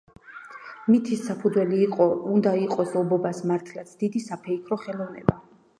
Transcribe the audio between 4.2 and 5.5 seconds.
საფეიქრო ხელოვნება“.